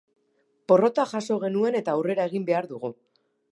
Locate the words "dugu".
2.75-2.93